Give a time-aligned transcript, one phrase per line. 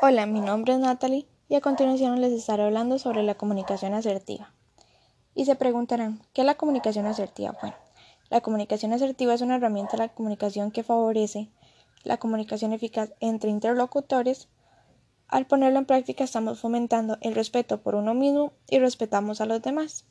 [0.00, 4.54] Hola, mi nombre es Natalie y a continuación les estaré hablando sobre la comunicación asertiva.
[5.34, 7.56] Y se preguntarán, ¿qué es la comunicación asertiva?
[7.60, 7.74] Bueno,
[8.30, 11.48] la comunicación asertiva es una herramienta de la comunicación que favorece
[12.04, 14.46] la comunicación eficaz entre interlocutores.
[15.26, 19.62] Al ponerlo en práctica estamos fomentando el respeto por uno mismo y respetamos a los
[19.62, 20.04] demás.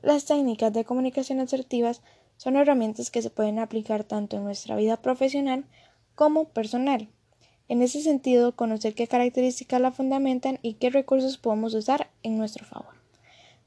[0.00, 2.02] Las técnicas de comunicación asertivas
[2.36, 5.64] son herramientas que se pueden aplicar tanto en nuestra vida profesional
[6.14, 7.08] como personal.
[7.68, 12.64] En ese sentido, conocer qué características la fundamentan y qué recursos podemos usar en nuestro
[12.64, 12.94] favor.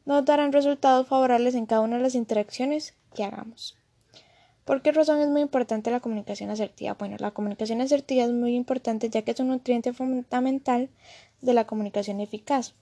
[0.06, 3.78] Nos darán resultados favorables en cada una de las interacciones que hagamos.
[4.66, 6.96] ¿Por qué razón es muy importante la comunicación asertiva?
[6.96, 10.90] Bueno, la comunicación asertiva es muy importante ya que es un nutriente fundamental
[11.42, 12.74] de la comunicación eficaz.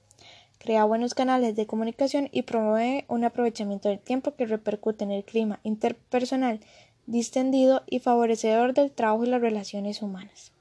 [0.57, 5.23] Crea buenos canales de comunicación y promueve un aprovechamiento del tiempo que repercute en el
[5.23, 6.59] clima interpersonal
[7.07, 10.51] distendido y favorecedor del trabajo y las relaciones humanas.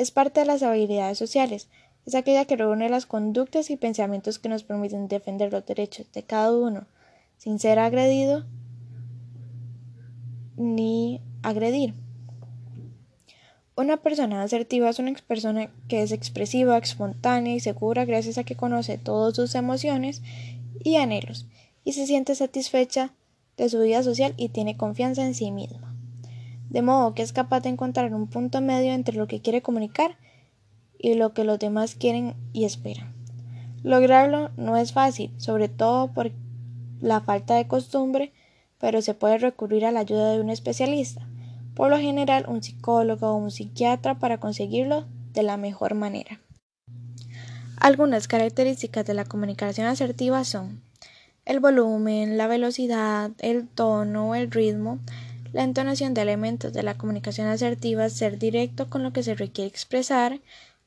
[0.00, 1.68] Es parte de las habilidades sociales.
[2.06, 6.22] Es aquella que reúne las conductas y pensamientos que nos permiten defender los derechos de
[6.22, 6.86] cada uno,
[7.36, 8.46] sin ser agredido
[10.56, 11.92] ni agredir.
[13.76, 18.56] Una persona asertiva es una persona que es expresiva, espontánea y segura gracias a que
[18.56, 20.22] conoce todas sus emociones
[20.82, 21.44] y anhelos
[21.84, 23.12] y se siente satisfecha
[23.58, 25.89] de su vida social y tiene confianza en sí misma
[26.70, 30.16] de modo que es capaz de encontrar un punto medio entre lo que quiere comunicar
[30.98, 33.12] y lo que los demás quieren y esperan.
[33.82, 36.30] Lograrlo no es fácil, sobre todo por
[37.00, 38.32] la falta de costumbre,
[38.78, 41.26] pero se puede recurrir a la ayuda de un especialista,
[41.74, 46.40] por lo general un psicólogo o un psiquiatra para conseguirlo de la mejor manera.
[47.78, 50.82] Algunas características de la comunicación asertiva son
[51.46, 54.98] el volumen, la velocidad, el tono, el ritmo,
[55.52, 59.68] la entonación de elementos de la comunicación asertiva ser directo con lo que se requiere
[59.68, 60.40] expresar,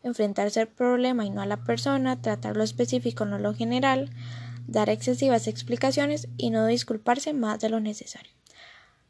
[0.04, 4.10] enfrentarse al problema y no a la persona, tratar lo específico no lo general,
[4.68, 8.32] dar excesivas explicaciones y no disculparse más de lo necesario.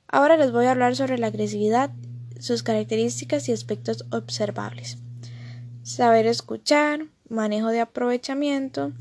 [0.07, 1.91] Ahora les voy a hablar sobre la agresividad,
[2.39, 4.97] sus características y aspectos observables.
[5.83, 8.91] Saber escuchar, manejo de aprovechamiento,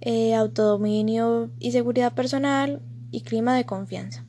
[0.00, 2.80] eh, autodominio y seguridad personal
[3.10, 4.23] y clima de confianza.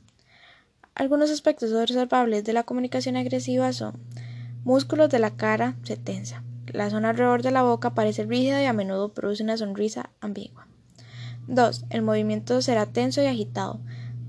[0.96, 4.00] Algunos aspectos observables de la comunicación agresiva son
[4.64, 6.42] músculos de la cara se tensa,
[6.72, 10.66] la zona alrededor de la boca parece rígida y a menudo produce una sonrisa ambigua.
[11.48, 11.84] 2.
[11.90, 13.78] El movimiento será tenso y agitado.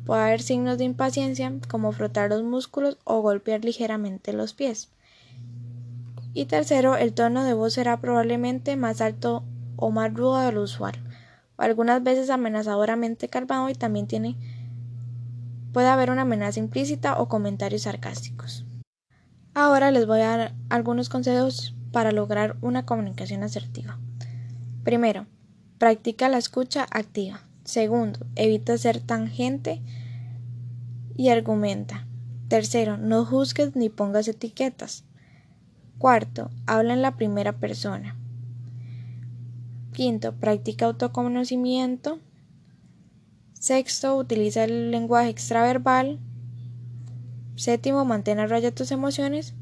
[0.05, 4.89] Puede haber signos de impaciencia como frotar los músculos o golpear ligeramente los pies.
[6.33, 9.45] Y tercero, el tono de voz será probablemente más alto
[9.77, 10.95] o más rudo de lo usual,
[11.55, 14.35] algunas veces amenazadoramente calmado y también tiene
[15.77, 18.65] Puede haber una amenaza implícita o comentarios sarcásticos.
[19.53, 23.99] Ahora les voy a dar algunos consejos para lograr una comunicación asertiva.
[24.83, 25.27] Primero,
[25.77, 27.41] practica la escucha activa.
[27.63, 29.83] Segundo, evita ser tangente
[31.15, 32.07] y argumenta.
[32.47, 35.03] Tercero, no juzgues ni pongas etiquetas.
[35.99, 38.15] Cuarto, habla en la primera persona.
[39.93, 42.17] Quinto, practica autoconocimiento.
[43.59, 46.19] Sexto, utiliza el lenguaje extraverbal.
[47.55, 49.55] Séptimo, mantén a raya tus emociones.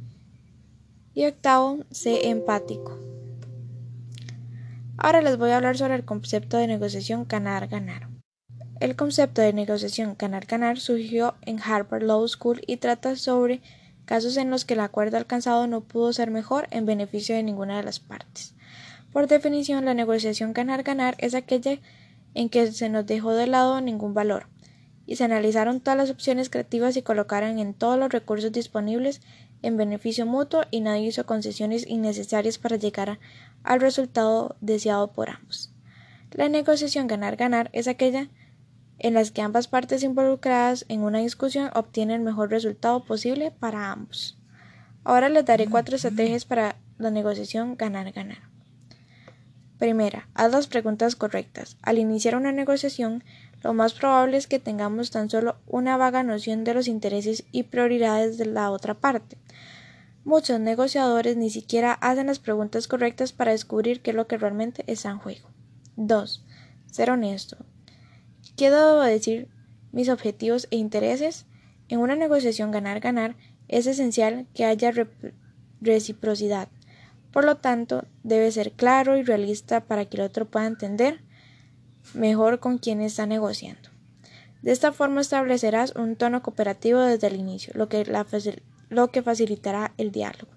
[1.14, 3.00] Y octavo, sé empático.
[4.98, 8.10] Ahora les voy a hablar sobre el concepto de negociación ganar-ganar.
[8.82, 13.62] El concepto de negociación ganar-ganar surgió en Harvard Law School y trata sobre
[14.04, 17.78] casos en los que el acuerdo alcanzado no pudo ser mejor en beneficio de ninguna
[17.78, 18.54] de las partes.
[19.14, 21.80] Por definición, la negociación ganar-ganar es aquella
[22.36, 24.48] en que se nos dejó de lado ningún valor,
[25.08, 29.22] y se analizaron todas las opciones creativas y colocaron en todos los recursos disponibles
[29.62, 33.20] en beneficio mutuo y nadie hizo concesiones innecesarias para llegar
[33.64, 35.72] al resultado deseado por ambos.
[36.32, 38.30] La negociación ganar-ganar es aquella
[39.00, 43.92] en las que ambas partes involucradas en una discusión obtienen el mejor resultado posible para
[43.92, 44.38] ambos.
[45.04, 48.55] Ahora les daré cuatro estrategias para la negociación ganar-ganar.
[49.86, 51.78] Primera, haz las preguntas correctas.
[51.84, 53.24] Al iniciar una negociación,
[53.62, 57.62] lo más probable es que tengamos tan solo una vaga noción de los intereses y
[57.62, 59.38] prioridades de la otra parte.
[60.24, 64.84] Muchos negociadores ni siquiera hacen las preguntas correctas para descubrir qué es lo que realmente
[64.88, 65.52] está en juego.
[65.98, 66.44] 2.
[66.90, 67.58] Ser honesto.
[68.58, 69.50] ¿Qué debo decir
[69.92, 71.46] mis objetivos e intereses?
[71.90, 73.36] En una negociación ganar-ganar
[73.68, 74.92] es esencial que haya
[75.80, 76.70] reciprocidad.
[77.36, 81.20] Por lo tanto, debe ser claro y realista para que el otro pueda entender
[82.14, 83.90] mejor con quién está negociando.
[84.62, 88.06] De esta forma establecerás un tono cooperativo desde el inicio, lo que,
[88.88, 90.48] lo que facilitará el diálogo.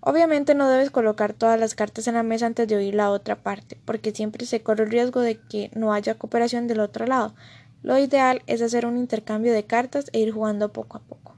[0.00, 3.36] Obviamente no debes colocar todas las cartas en la mesa antes de oír la otra
[3.36, 7.36] parte, porque siempre se corre el riesgo de que no haya cooperación del otro lado.
[7.84, 11.36] Lo ideal es hacer un intercambio de cartas e ir jugando poco a poco.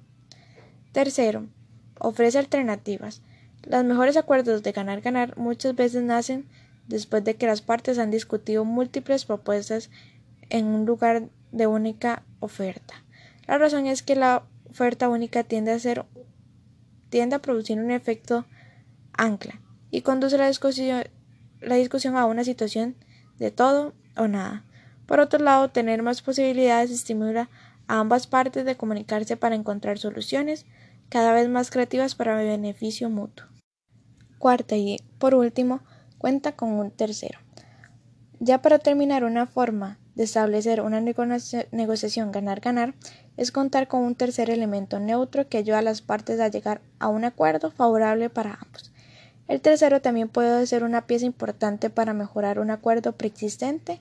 [0.92, 1.44] Tercero,
[1.98, 3.20] ofrece alternativas.
[3.64, 6.46] Los mejores acuerdos de ganar-ganar muchas veces nacen
[6.86, 9.90] después de que las partes han discutido múltiples propuestas
[10.48, 12.94] en un lugar de única oferta.
[13.46, 18.46] La razón es que la oferta única tiende a producir un efecto
[19.12, 19.60] ancla
[19.90, 21.04] y conduce la discusión,
[21.60, 22.94] la discusión a una situación
[23.38, 24.64] de todo o nada.
[25.06, 27.48] Por otro lado, tener más posibilidades estimula
[27.86, 30.66] a ambas partes de comunicarse para encontrar soluciones
[31.08, 33.46] cada vez más creativas para beneficio mutuo.
[34.38, 35.80] Cuarta y por último,
[36.18, 37.38] cuenta con un tercero.
[38.40, 42.94] Ya para terminar, una forma de establecer una negociación ganar-ganar
[43.36, 47.08] es contar con un tercer elemento neutro que ayuda a las partes a llegar a
[47.08, 48.92] un acuerdo favorable para ambos.
[49.46, 54.00] El tercero también puede ser una pieza importante para mejorar un acuerdo preexistente,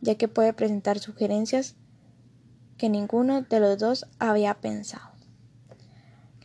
[0.00, 1.74] ya que puede presentar sugerencias
[2.78, 5.15] que ninguno de los dos había pensado.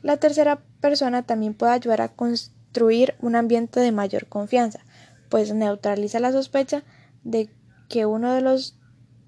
[0.01, 4.80] La tercera persona también puede ayudar a construir un ambiente de mayor confianza,
[5.30, 6.83] pues neutraliza la sospecha
[7.24, 7.50] de
[7.89, 8.80] que uno de los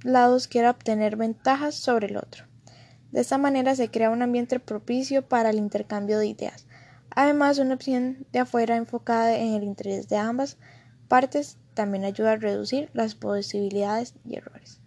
[0.04, 2.46] lados quiera obtener ventajas sobre el otro.
[3.12, 6.66] De esta manera se crea un ambiente propicio para el intercambio de ideas,
[7.16, 10.58] Además, una opción de afuera enfocada en el interés de ambas
[11.08, 14.80] partes también ayuda a reducir las posibilidades y errores.